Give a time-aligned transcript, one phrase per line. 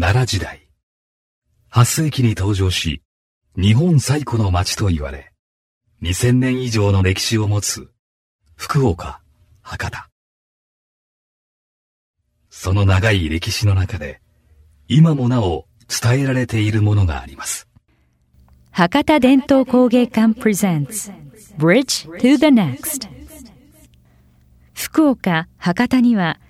[0.00, 0.66] 奈良時代。
[1.70, 3.02] 8世紀に登場し、
[3.54, 5.30] 日本最古の町と言われ、
[6.00, 7.90] 2000年以上の歴史を持つ、
[8.56, 9.20] 福岡、
[9.60, 10.08] 博多。
[12.48, 14.22] その長い歴史の中で、
[14.88, 17.68] 今もなお伝えられているものがあります。
[18.70, 21.12] 博多伝統工芸館 presents
[21.58, 23.06] Bridge to the Next
[24.72, 26.40] 福岡、博多には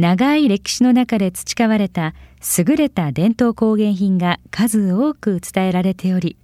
[0.00, 2.14] 長い歴史の中で培われた
[2.58, 6.38] 優れた伝統工芸品が数多く伝えられており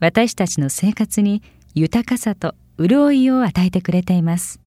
[0.00, 1.42] 私たちの生活に
[1.74, 4.58] 豊かさと潤いを与えてくれています。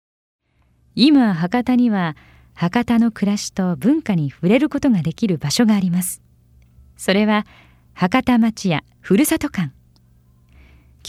[0.93, 2.15] 今博多には
[2.53, 6.21] 博多の暮らしと文化に触れることができる場所があります。
[6.95, 7.45] それは
[7.93, 9.71] 博多町屋ふるさと館。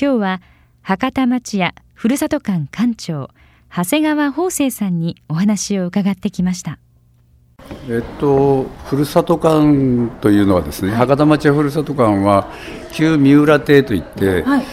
[0.01, 0.43] 今日は
[0.81, 3.29] 博多町屋ふるさと館館長
[3.71, 6.79] 長谷川法生さんにお話を伺ってきました。
[7.91, 12.53] えっと、ふるさと館というのはですね、博多町屋ふるさと館は
[12.93, 14.65] 旧三浦邸といって、はい、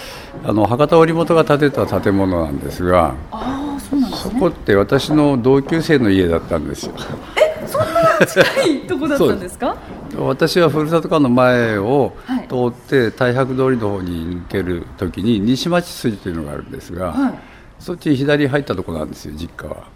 [0.44, 6.94] あの博多織本が建てた建物なんですがあそうなんです、ね、そこって私の同級生の家だったんですよ。
[7.38, 9.78] えそんな近いとこだったんですか？
[10.18, 12.14] 私はふるさと館の前を
[12.50, 17.40] 通って太白通りの方に抜けるときに西町筋というのがあるんですが、はい、
[17.80, 19.88] そっち左入ったところなんですよ実家は。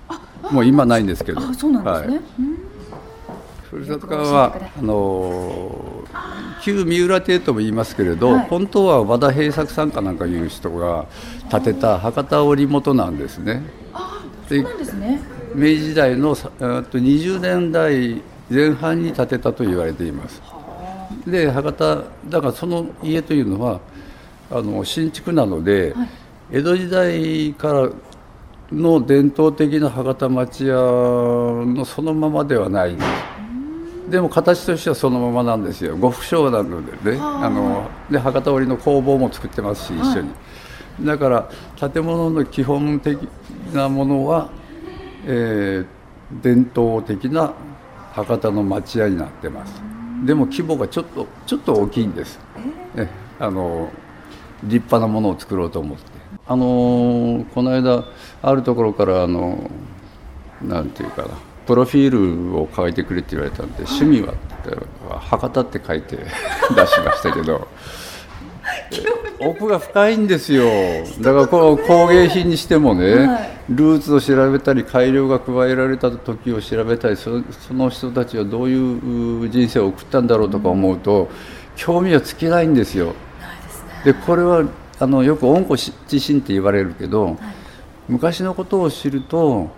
[0.52, 1.42] もう今ないんですけど。
[1.54, 2.24] そうなんですね、はい
[3.70, 6.04] ふるさと館はあの
[6.64, 11.06] 旧三浦邸とも言いますけれど、はい、本当は和田平作さんかなんかいう人が
[11.52, 13.62] 建てた博多織元なんですね。
[13.94, 15.22] あそうなんですね
[15.54, 20.42] 明治時代の20年代前半に建てたと言われています。
[21.28, 23.80] で博多だからその家というのは
[24.50, 26.10] あの新築なので、はい、
[26.54, 27.90] 江戸時代から
[28.72, 30.74] の伝統的な博多町屋
[31.66, 33.08] のそのままではないんです。
[34.10, 35.96] でも形としてはそのままなんですよ。
[35.98, 37.20] 呉服商なのでね。
[37.22, 37.50] あ。
[37.50, 40.36] ので博多織の工房も作ってますし一緒に、は
[41.02, 41.50] い、だから
[41.90, 43.20] 建物の基本的
[43.74, 44.50] なものは、
[45.26, 47.54] えー、伝統的な
[48.12, 49.82] 博多の町屋になってます。
[50.26, 52.40] でも規模がちょっとちょっと大きいんです、
[52.96, 53.08] え
[53.40, 53.90] あの
[54.64, 56.20] 立派なものを作ろうと思って。
[56.46, 58.06] あのこの間
[58.42, 59.70] あるところからあの
[60.62, 61.30] なんていうかな
[61.70, 64.76] プロフィールを書いてくれって言われたんで、趣味はって
[65.20, 66.18] 博多って書いて
[66.74, 67.68] 出しましたけど
[69.40, 70.66] 奥が深いんですよ。
[71.22, 77.30] だからこの工芸品にしてもね、はい、ルーツを調べたり改良が加えられた時を調べたりそ
[77.72, 81.28] の人たちはどういう人生を送ったんだろうとか思うと、うん、
[81.76, 83.14] 興味は尽きないんですよ。
[84.04, 84.64] で、ね、これは
[84.98, 87.38] あのよく温故知新って言われるけど、はい、
[88.08, 89.78] 昔のことを知ると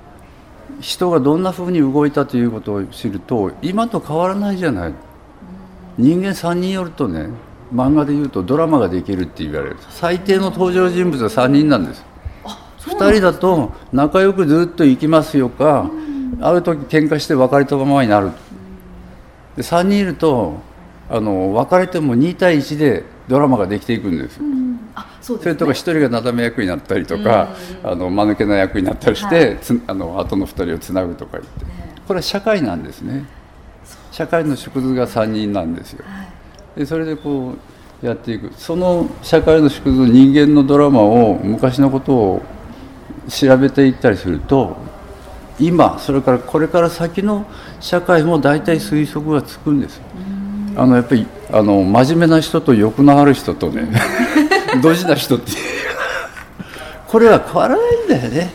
[0.80, 4.94] 人がどんなふうに動いたということを知ると今と変わらないじゃない、
[5.98, 7.30] 人間3人よるとね
[7.74, 9.78] 漫画でいうとドラマができるって言われる。
[9.90, 12.06] 最低の登場人物は3人なんです。
[12.80, 15.90] 2人だと仲良くずっと行きますよか、
[16.42, 18.32] ある時喧嘩して別れたままになる。
[19.56, 20.56] で3人いると
[21.10, 24.40] あの別れても2対1でドラマができていくんです、
[25.22, 29.58] そ、ね、れとか一人がなだめ役になったりとか、あの間抜けな役になったりして、はい、
[29.88, 31.66] あの後の二人をつなぐとか言って、
[32.08, 33.26] これは社会なんですね。
[34.12, 36.24] 社会の縮図が3人なんですよ、は
[36.76, 37.56] い、でそれでこ
[38.04, 38.52] うやっていく。
[38.58, 42.42] その社会の縮図人間のドラマを昔のことを
[43.30, 44.76] 調べていったりすると
[45.60, 47.46] 今それからこれから先の
[47.80, 50.02] 社会も大体推測がつくんです。
[50.76, 53.90] あのやっぱりあの真面目な人と欲のある人とね
[54.83, 55.53] ドジな人って
[57.09, 58.53] これは変わらないんだよね。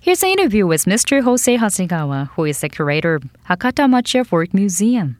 [0.00, 1.22] Here's an interview with Mr.
[1.22, 5.16] Jose Hasegawa, who is the curator of Hakata Macha Folk Museum.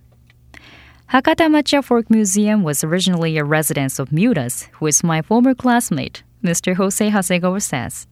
[1.10, 6.22] Hakata Macha Folk Museum was originally a residence of Mudas, who is my former classmate,
[6.42, 6.74] Mr.
[6.74, 8.06] Jose Hasegawa says.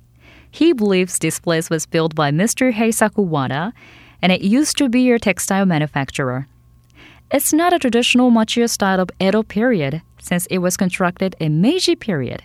[0.50, 2.72] He believes this place was built by Mr.
[2.72, 3.74] Heisaku Wada,
[4.22, 6.46] and it used to be a textile manufacturer.
[7.29, 11.93] It's not a traditional machiya style of Edo period, since it was constructed in Meiji
[11.93, 12.41] period,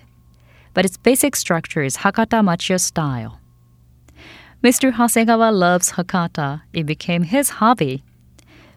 [0.74, 3.38] but its basic structure is Hakata machiya style.
[4.60, 4.92] Mr.
[4.92, 6.62] Hasegawa loves Hakata.
[6.72, 8.02] It became his hobby.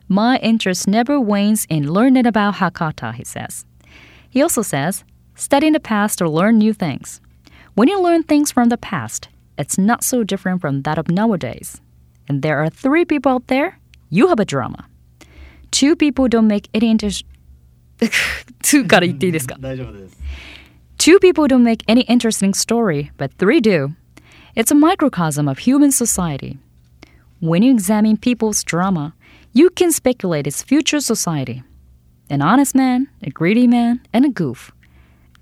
[0.07, 3.65] My interest never wanes in learning about Hakata, he says.
[4.29, 5.03] He also says,
[5.33, 7.19] study the past to learn new things.
[7.73, 11.81] When you learn things from the past, it's not so different from that of nowadays.
[12.27, 13.79] And there are three people out there,
[14.11, 14.87] you have a drama
[15.70, 17.24] Two people don't make any interest.
[18.62, 20.16] Two から言っていいですか大丈夫です。
[20.98, 23.94] Two people don't make any interesting story, but three do.
[24.54, 26.58] It's a microcosm of human society.
[27.40, 29.14] When you examine people's drama,
[29.52, 31.64] You can speculate its future society.
[32.28, 34.70] An honest man, a greedy man, and a goof.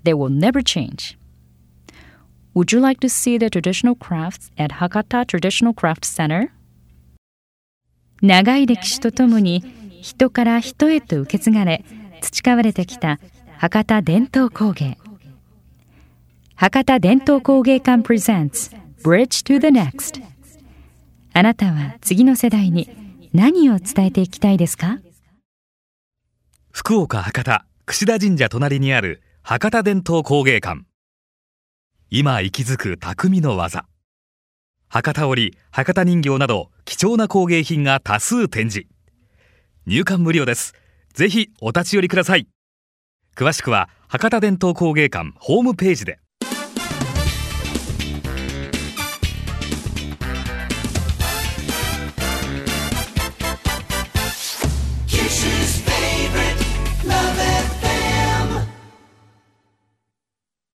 [0.03, 1.15] They will never change.
[2.55, 6.51] Would you like to see the traditional crafts at Hakata Traditional Craft Center?
[8.21, 9.63] 長い歴史とともに
[10.04, 11.82] 人から人へと受け継がれ
[12.20, 13.18] 培われてきた
[13.56, 14.98] 博多伝統工芸。
[16.54, 20.22] 博多伝統工芸館 presents Bridge to the Next
[21.32, 22.90] あなたは次の世代に
[23.32, 24.98] 何を伝えていきたいですか？
[26.70, 30.82] 福岡博多櫛田神社隣にある博多伝統工芸館。
[32.10, 33.86] 今息づく匠の技。
[34.88, 38.86] 博多織博多人形など貴重な工芸品が多数展示。
[39.86, 40.74] 入館無料です。
[41.12, 42.48] ぜひお立ち寄りください。
[43.36, 46.23] 詳しくは博多伝統工芸館ホームページで。